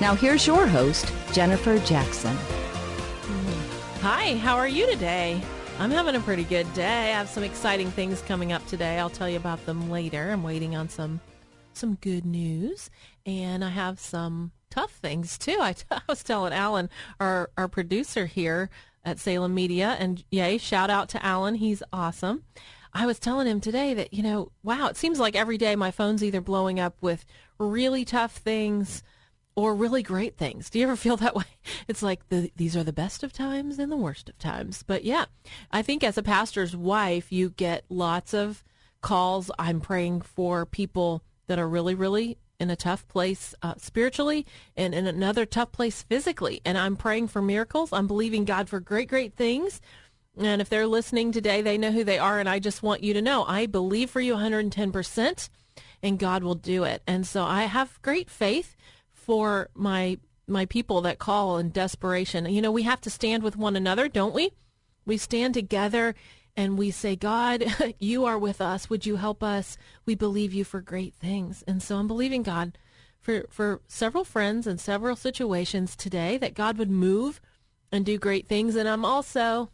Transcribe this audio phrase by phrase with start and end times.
[0.00, 2.34] Now here's your host, Jennifer Jackson.
[4.00, 5.38] Hi, how are you today?
[5.78, 7.12] I'm having a pretty good day.
[7.12, 8.98] I have some exciting things coming up today.
[8.98, 10.30] I'll tell you about them later.
[10.30, 11.20] I'm waiting on some
[11.74, 12.88] some good news,
[13.26, 15.58] and I have some tough things too.
[15.60, 16.88] I, t- I was telling Alan,
[17.20, 18.70] our our producer here
[19.04, 21.56] at Salem Media, and yay, shout out to Alan.
[21.56, 22.44] He's awesome.
[22.94, 25.90] I was telling him today that you know, wow, it seems like every day my
[25.90, 27.26] phone's either blowing up with
[27.58, 29.02] really tough things
[29.56, 30.70] or really great things.
[30.70, 31.44] Do you ever feel that way?
[31.88, 34.82] It's like the, these are the best of times and the worst of times.
[34.86, 35.26] But yeah,
[35.70, 38.64] I think as a pastor's wife, you get lots of
[39.00, 39.50] calls.
[39.58, 44.94] I'm praying for people that are really, really in a tough place uh, spiritually and
[44.94, 46.60] in another tough place physically.
[46.64, 47.92] And I'm praying for miracles.
[47.92, 49.80] I'm believing God for great, great things.
[50.38, 52.38] And if they're listening today, they know who they are.
[52.38, 55.48] And I just want you to know I believe for you 110%,
[56.02, 57.02] and God will do it.
[57.06, 58.76] And so I have great faith
[59.20, 62.46] for my my people that call in desperation.
[62.46, 64.50] You know, we have to stand with one another, don't we?
[65.06, 66.14] We stand together
[66.56, 67.64] and we say, God,
[67.98, 68.90] you are with us.
[68.90, 69.78] Would you help us?
[70.04, 71.62] We believe you for great things.
[71.66, 72.76] And so I'm believing God
[73.20, 77.40] for, for several friends and several situations today that God would move
[77.92, 78.74] and do great things.
[78.76, 79.70] And I'm also,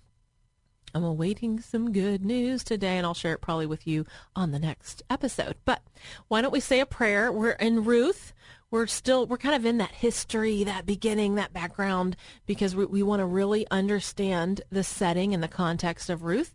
[0.94, 4.58] I'm awaiting some good news today, and I'll share it probably with you on the
[4.58, 5.56] next episode.
[5.64, 5.82] But
[6.28, 7.30] why don't we say a prayer?
[7.30, 8.32] We're in Ruth
[8.70, 12.16] we're still we're kind of in that history that beginning that background
[12.46, 16.54] because we, we want to really understand the setting and the context of ruth.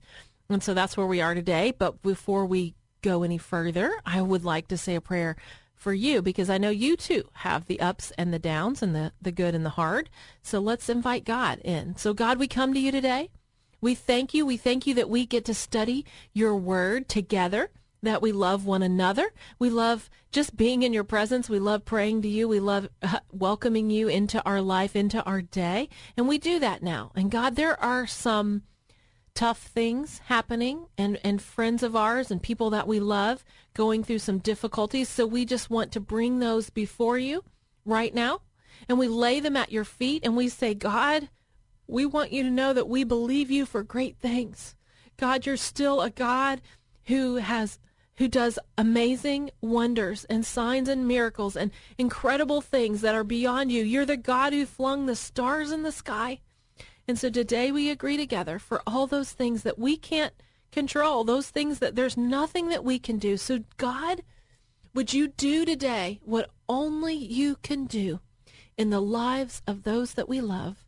[0.50, 1.74] And so that's where we are today.
[1.78, 5.36] But before we go any further i would like to say a prayer
[5.74, 9.12] for you because i know you too have the ups and the downs and the,
[9.20, 10.10] the good and the hard.
[10.44, 11.96] So let's invite god in.
[11.96, 13.30] So god we come to you today.
[13.80, 14.46] We thank you.
[14.46, 17.72] We thank you that we get to study your word together
[18.04, 19.32] that we love one another.
[19.60, 21.50] We love just being in your presence.
[21.50, 22.48] We love praying to you.
[22.48, 25.90] We love uh, welcoming you into our life, into our day.
[26.18, 27.12] And we do that now.
[27.16, 28.64] And God, there are some
[29.34, 34.20] tough things happening and, and friends of ours and people that we love going through
[34.20, 35.08] some difficulties.
[35.08, 37.44] So we just want to bring those before you
[37.86, 38.42] right now.
[38.90, 41.30] And we lay them at your feet and we say, God,
[41.88, 44.76] we want you to know that we believe you for great things.
[45.18, 46.62] God, you're still a God
[47.06, 47.80] who has
[48.22, 53.84] who does amazing wonders and signs and miracles and incredible things that are beyond you.
[53.84, 56.40] You're the God who flung the stars in the sky.
[57.08, 60.36] And so today we agree together for all those things that we can't
[60.72, 63.38] control, those things that there's nothing that we can do.
[63.38, 64.22] So, God,
[64.94, 68.20] would you do today what only you can do
[68.78, 70.86] in the lives of those that we love?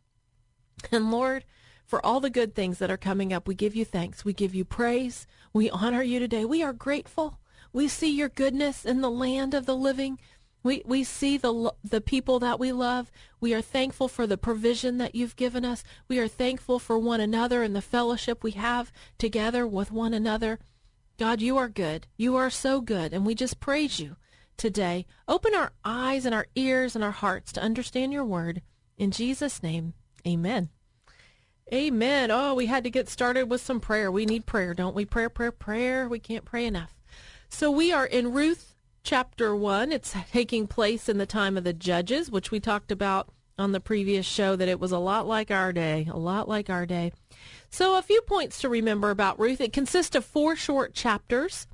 [0.92, 1.44] And Lord,
[1.84, 3.46] for all the good things that are coming up.
[3.46, 4.24] We give you thanks.
[4.24, 5.26] We give you praise.
[5.52, 6.44] We honor you today.
[6.44, 7.38] We are grateful.
[7.72, 10.18] We see your goodness in the land of the living.
[10.62, 13.10] We, we see the, the people that we love.
[13.38, 15.84] We are thankful for the provision that you've given us.
[16.08, 20.58] We are thankful for one another and the fellowship we have together with one another.
[21.18, 22.06] God, you are good.
[22.16, 23.12] You are so good.
[23.12, 24.16] And we just praise you
[24.56, 25.04] today.
[25.28, 28.62] Open our eyes and our ears and our hearts to understand your word.
[28.96, 29.92] In Jesus' name,
[30.26, 30.70] amen.
[31.72, 32.30] Amen.
[32.30, 34.10] Oh, we had to get started with some prayer.
[34.10, 35.06] We need prayer, don't we?
[35.06, 36.08] Prayer, prayer, prayer.
[36.08, 36.94] We can't pray enough.
[37.48, 39.90] So we are in Ruth chapter 1.
[39.90, 43.80] It's taking place in the time of the judges, which we talked about on the
[43.80, 47.12] previous show that it was a lot like our day, a lot like our day.
[47.70, 49.60] So a few points to remember about Ruth.
[49.60, 51.66] It consists of four short chapters,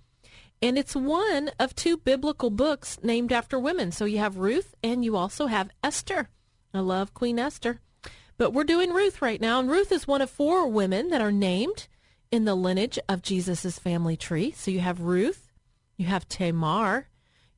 [0.62, 3.90] and it's one of two biblical books named after women.
[3.90, 6.28] So you have Ruth and you also have Esther.
[6.72, 7.80] I love Queen Esther.
[8.40, 11.30] But we're doing Ruth right now, and Ruth is one of four women that are
[11.30, 11.88] named
[12.30, 14.50] in the lineage of Jesus' family tree.
[14.52, 15.52] So you have Ruth,
[15.98, 17.08] you have Tamar,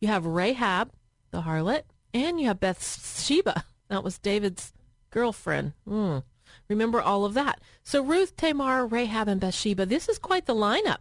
[0.00, 0.90] you have Rahab,
[1.30, 1.82] the harlot,
[2.12, 3.64] And you have Bathsheba.
[3.90, 4.72] That was David's
[5.10, 5.74] girlfriend.
[5.88, 6.24] Mm.
[6.68, 7.60] Remember all of that.
[7.84, 9.86] So Ruth, Tamar, Rahab, and Bathsheba.
[9.86, 10.98] This is quite the lineup.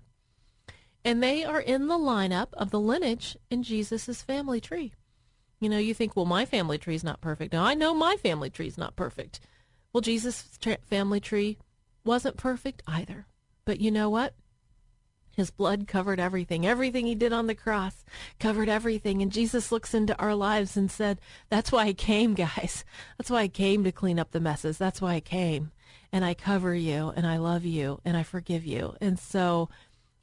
[1.03, 4.93] And they are in the lineup of the lineage in Jesus' family tree.
[5.59, 7.53] You know, you think, well, my family tree is not perfect.
[7.53, 9.39] Now, I know my family tree is not perfect.
[9.93, 11.57] Well, Jesus' tra- family tree
[12.03, 13.27] wasn't perfect either.
[13.65, 14.33] But you know what?
[15.35, 16.65] His blood covered everything.
[16.65, 18.03] Everything he did on the cross
[18.39, 19.21] covered everything.
[19.21, 22.83] And Jesus looks into our lives and said, That's why I came, guys.
[23.17, 24.77] That's why I came to clean up the messes.
[24.77, 25.71] That's why I came.
[26.11, 28.95] And I cover you and I love you and I forgive you.
[28.99, 29.69] And so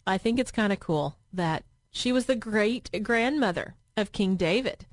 [0.07, 4.85] I think it's kind of cool that she was the great grandmother of King David.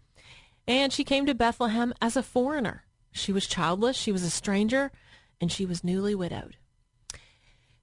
[0.67, 2.84] And she came to Bethlehem as a foreigner.
[3.15, 4.91] She was childless, she was a stranger,
[5.39, 6.57] and she was newly widowed.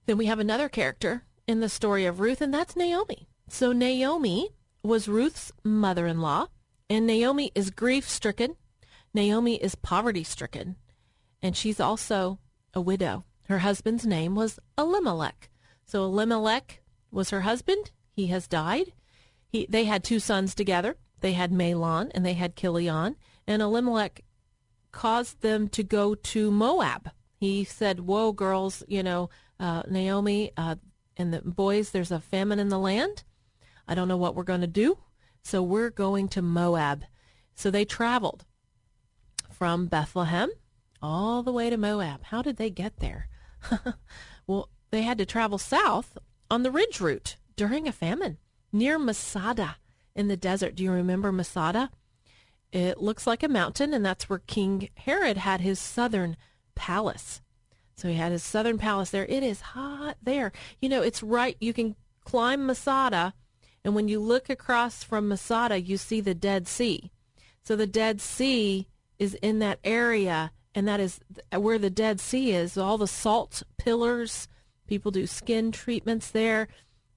[0.05, 3.29] Then we have another character in the story of Ruth, and that's Naomi.
[3.49, 4.51] So Naomi
[4.83, 6.49] was Ruth's mother in law,
[6.91, 8.57] and Naomi is grief stricken.
[9.15, 10.77] Naomi is poverty stricken,
[11.41, 12.39] and she's also
[12.75, 13.25] a widow.
[13.49, 15.49] Her husband's name was Elimelech.
[15.87, 17.91] So Elimelech was her husband.
[18.13, 18.93] He has died.
[19.49, 20.97] He, they had two sons together.
[21.21, 23.17] They had Mahlon and they had Chilion.
[23.47, 24.23] And Elimelech
[24.93, 27.11] caused them to go to Moab.
[27.37, 30.77] He said, Whoa, girls, you know, uh, Naomi, uh,
[31.17, 33.25] and the boys, there's a famine in the land.
[33.89, 34.99] I don't know what we're going to do.
[35.43, 37.05] So we're going to Moab.
[37.55, 38.45] So they traveled
[39.51, 40.51] from Bethlehem
[41.03, 42.25] all the way to Moab.
[42.25, 43.29] How did they get there?
[44.47, 46.17] well, they had to travel south
[46.51, 48.39] on the ridge route during a famine
[48.73, 49.77] near Masada
[50.15, 50.75] in the desert.
[50.77, 51.91] Do you remember Masada?
[52.73, 56.37] It looks like a mountain, and that's where King Herod had his southern
[56.75, 57.43] palace.
[57.95, 59.27] So he had his southern palace there.
[59.27, 60.51] It is hot there.
[60.81, 61.57] You know, it's right.
[61.61, 63.35] You can climb Masada,
[63.85, 67.13] and when you look across from Masada, you see the Dead Sea.
[67.63, 71.21] So the Dead Sea is in that area, and that is
[71.55, 72.79] where the Dead Sea is.
[72.79, 74.49] All the salt pillars,
[74.87, 76.69] people do skin treatments there.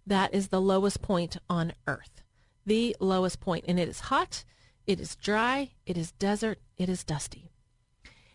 [0.06, 2.22] That is the lowest point on Earth.
[2.66, 3.40] The lowest.
[3.46, 4.44] And it is hot,
[4.88, 7.52] it is dry, it is desert, it is dusty.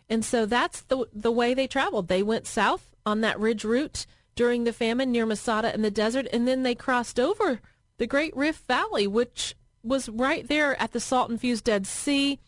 [0.09, 2.09] And so that's the the way they traveled.
[2.09, 6.27] They went south on that ridge route during the famine near Masada in the desert,
[6.33, 7.61] and then they crossed over
[7.99, 12.39] the Great Rift Valley, which was right there at the salt infused Dead Sea,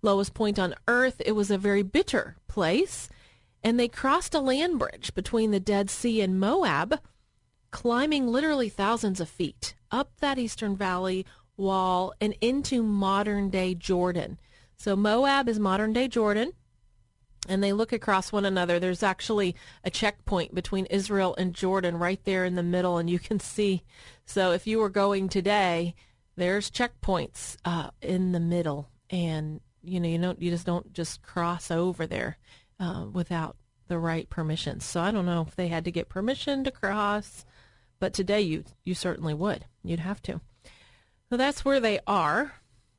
[0.00, 1.20] lowest point on earth.
[1.24, 3.08] It was a very bitter place.
[3.64, 6.98] And they crossed a land bridge between the Dead Sea and Moab,
[7.70, 11.24] climbing literally thousands of feet up that eastern valley
[11.62, 14.38] wall and into modern day Jordan.
[14.76, 16.52] So Moab is modern day Jordan
[17.48, 18.78] and they look across one another.
[18.78, 23.18] There's actually a checkpoint between Israel and Jordan right there in the middle, and you
[23.18, 23.82] can see.
[24.24, 25.94] So if you were going today,
[26.36, 31.22] there's checkpoints uh, in the middle, and you know you don't you just don't just
[31.22, 32.38] cross over there
[32.78, 33.56] uh, without
[33.88, 34.84] the right permissions.
[34.84, 37.44] So I don't know if they had to get permission to cross,
[37.98, 39.64] but today you you certainly would.
[39.82, 40.40] You'd have to.
[41.32, 42.52] So that's where they are.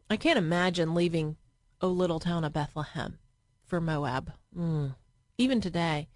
[0.10, 1.38] I can't imagine leaving
[1.80, 3.20] a little town of Bethlehem
[3.64, 4.96] for Moab, mm.
[5.38, 6.08] even today,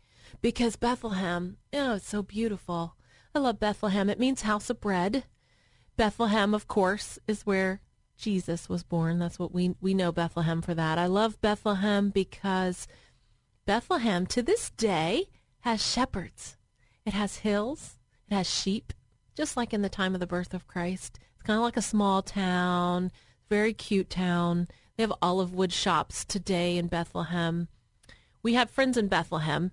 [0.41, 2.95] because Bethlehem, oh, it's so beautiful.
[3.35, 4.09] I love Bethlehem.
[4.09, 5.25] It means house of bread.
[5.95, 7.81] Bethlehem, of course, is where
[8.17, 9.19] Jesus was born.
[9.19, 10.97] That's what we we know Bethlehem for that.
[10.97, 12.87] I love Bethlehem because
[13.67, 15.25] Bethlehem to this day
[15.59, 16.57] has shepherds.
[17.05, 17.99] It has hills.
[18.27, 18.91] It has sheep,
[19.37, 21.19] just like in the time of the birth of Christ.
[21.35, 23.11] It's kind of like a small town,
[23.49, 24.67] very cute town.
[24.97, 27.67] They have olive wood shops today in Bethlehem.
[28.41, 29.71] We have friends in Bethlehem,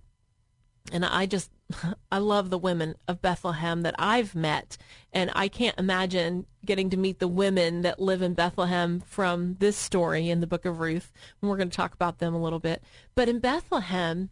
[0.93, 1.51] and I just
[2.13, 4.77] I love the women of Bethlehem that I've met,
[5.15, 9.79] and I can't imagine getting to meet the women that live in Bethlehem from this
[9.79, 11.11] story in the book of Ruth.
[11.41, 12.83] And we're going to talk about them a little bit.
[13.15, 14.29] But in Bethlehem,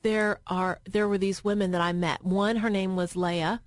[0.00, 2.24] there are there were these women that I met.
[2.24, 3.60] One, her name was Leah,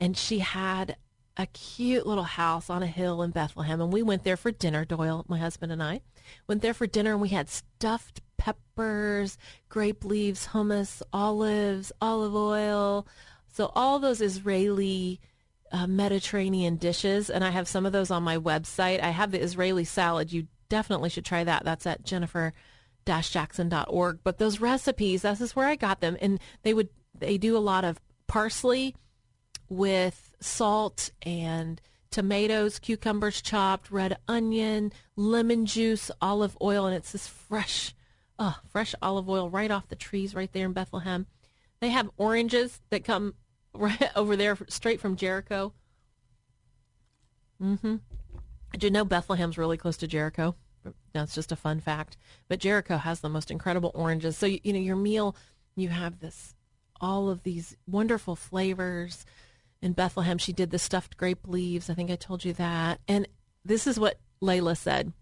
[0.00, 0.96] and she had
[1.36, 4.84] a cute little house on a hill in Bethlehem, and we went there for dinner.
[4.84, 6.00] Doyle, my husband, and I
[6.46, 13.06] went there for dinner, and we had stuffed peppers, grape leaves, hummus, olives, olive oil.
[13.52, 15.20] So all those Israeli
[15.72, 19.02] uh, Mediterranean dishes, and I have some of those on my website.
[19.02, 20.32] I have the Israeli salad.
[20.32, 21.64] You definitely should try that.
[21.64, 24.20] That's at jennifer-jackson.org.
[24.22, 27.58] But those recipes, this is where I got them, and they would they do a
[27.58, 28.96] lot of parsley
[29.68, 31.80] with salt and
[32.10, 37.94] tomatoes, cucumbers chopped, red onion, lemon juice, olive oil, and it's this fresh,
[38.38, 41.26] oh, fresh olive oil right off the trees right there in Bethlehem.
[41.80, 43.34] They have oranges that come
[43.74, 45.72] right over there straight from Jericho.
[47.60, 47.96] Mm-hmm.
[48.72, 50.54] Did you know Bethlehem's really close to Jericho?
[51.12, 52.16] That's just a fun fact.
[52.48, 54.36] But Jericho has the most incredible oranges.
[54.36, 55.36] So, you, you know, your meal,
[55.76, 56.54] you have this,
[57.00, 59.24] all of these wonderful flavors.
[59.84, 61.90] In Bethlehem, she did the stuffed grape leaves.
[61.90, 63.00] I think I told you that.
[63.06, 63.28] And
[63.66, 65.12] this is what Layla said.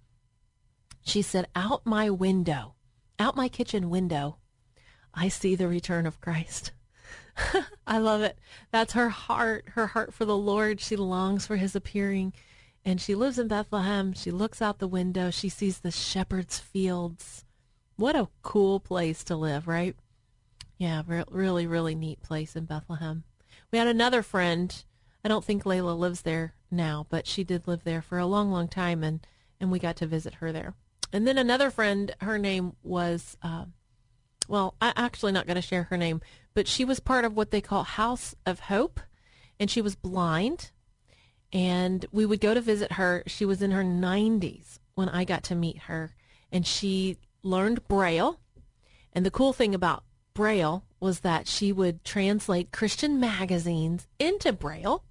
[1.04, 2.76] She said, Out my window,
[3.18, 4.36] out my kitchen window,
[5.12, 6.70] I see the return of Christ.
[7.88, 8.38] I love it.
[8.70, 10.80] That's her heart, her heart for the Lord.
[10.80, 12.32] She longs for his appearing.
[12.84, 14.12] And she lives in Bethlehem.
[14.12, 15.32] She looks out the window.
[15.32, 17.44] She sees the shepherd's fields.
[17.96, 19.96] What a cool place to live, right?
[20.78, 23.24] Yeah, re- really, really neat place in Bethlehem.
[23.72, 24.84] We had another friend.
[25.24, 28.50] I don't think Layla lives there now, but she did live there for a long,
[28.52, 29.26] long time, and,
[29.60, 30.74] and we got to visit her there.
[31.12, 33.64] And then another friend, her name was, uh,
[34.48, 36.20] well, I'm actually not going to share her name,
[36.54, 39.00] but she was part of what they call House of Hope,
[39.58, 40.70] and she was blind
[41.52, 43.22] and we would go to visit her.
[43.26, 46.14] She was in her 90s when I got to meet her,
[46.50, 48.40] and she learned Braille.
[49.12, 55.04] And the cool thing about Braille was that she would translate Christian magazines into Braille,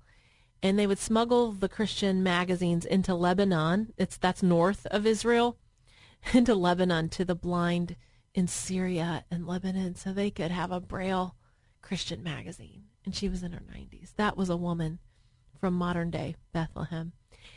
[0.63, 3.93] and they would smuggle the Christian magazines into Lebanon.
[3.97, 5.57] It's that's north of Israel,
[6.33, 7.95] into Lebanon to the blind
[8.33, 11.35] in Syria and Lebanon, so they could have a Braille
[11.81, 12.83] Christian magazine.
[13.05, 14.15] And she was in her 90s.
[14.15, 14.99] That was a woman
[15.59, 17.13] from modern day Bethlehem.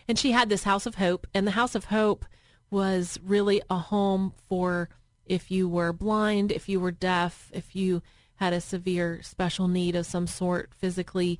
[0.08, 2.24] And she had this House of Hope, and the House of Hope
[2.70, 4.88] was really a home for
[5.26, 8.02] if you were blind, if you were deaf, if you
[8.36, 11.38] had a severe special need of some sort physically.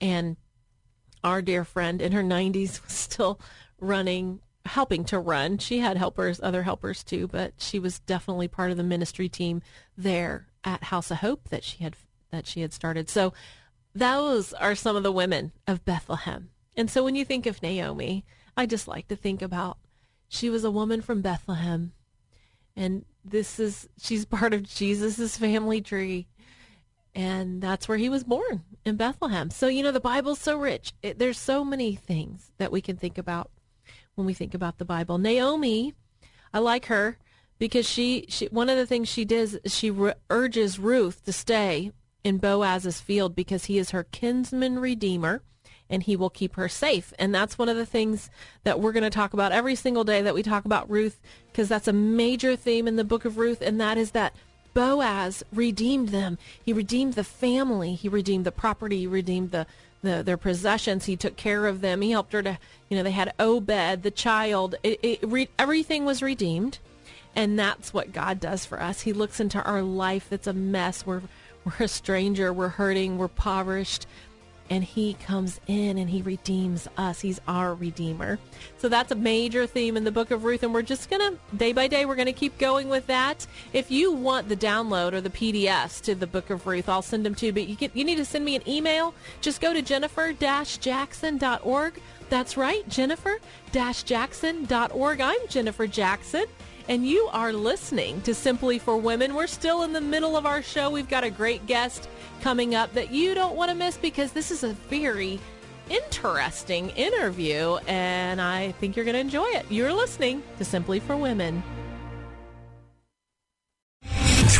[0.00, 0.36] And
[1.22, 3.40] our dear friend in her 90s was still
[3.80, 5.58] running, helping to run.
[5.58, 9.62] She had helpers, other helpers too, but she was definitely part of the ministry team
[9.96, 11.96] there at House of Hope that she had
[12.30, 13.10] that she had started.
[13.10, 13.34] So
[13.94, 16.48] those are some of the women of Bethlehem.
[16.76, 18.24] And so when you think of Naomi,
[18.56, 19.78] I just like to think about
[20.28, 21.92] she was a woman from Bethlehem.
[22.74, 26.26] And this is, she's part of Jesus's family tree.
[27.14, 29.50] And that's where he was born in Bethlehem.
[29.50, 30.92] So, you know, the Bible's so rich.
[31.02, 33.50] It, there's so many things that we can think about
[34.14, 35.18] when we think about the Bible.
[35.18, 35.94] Naomi,
[36.54, 37.18] I like her
[37.58, 41.92] because she, she one of the things she does, she re- urges Ruth to stay
[42.24, 45.42] in Boaz's field because he is her kinsman redeemer
[45.92, 47.12] and he will keep her safe.
[47.18, 48.30] And that's one of the things
[48.64, 51.20] that we're going to talk about every single day that we talk about Ruth
[51.52, 54.34] because that's a major theme in the book of Ruth and that is that
[54.74, 56.38] Boaz redeemed them.
[56.64, 59.66] He redeemed the family, he redeemed the property, he redeemed the
[60.02, 61.04] the, their possessions.
[61.04, 62.00] He took care of them.
[62.00, 62.58] He helped her to,
[62.88, 64.74] you know, they had Obed, the child.
[64.82, 66.80] It, it, re, everything was redeemed.
[67.36, 69.02] And that's what God does for us.
[69.02, 71.06] He looks into our life that's a mess.
[71.06, 71.22] We're
[71.64, 74.06] we're a stranger, we're hurting, we're impoverished,
[74.72, 77.20] and he comes in and he redeems us.
[77.20, 78.38] He's our redeemer.
[78.78, 81.36] So that's a major theme in the book of Ruth, and we're just going to,
[81.54, 83.46] day by day, we're going to keep going with that.
[83.74, 87.26] If you want the download or the PDFs to the book of Ruth, I'll send
[87.26, 89.12] them to you, but you, get, you need to send me an email.
[89.42, 92.00] Just go to jennifer-jackson.org.
[92.32, 95.20] That's right, jennifer-jackson.org.
[95.20, 96.46] I'm Jennifer Jackson
[96.88, 99.34] and you are listening to Simply for Women.
[99.34, 100.88] We're still in the middle of our show.
[100.88, 102.08] We've got a great guest
[102.40, 105.40] coming up that you don't want to miss because this is a very
[105.90, 109.66] interesting interview, and I think you're going to enjoy it.
[109.68, 111.62] You're listening to Simply for Women.